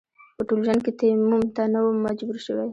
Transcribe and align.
په 0.37 0.41
ټول 0.47 0.59
ژوند 0.65 0.81
کې 0.85 0.91
تيمم 0.99 1.43
ته 1.55 1.63
نه 1.73 1.79
وم 1.83 1.97
مجبور 2.05 2.37
شوی. 2.45 2.67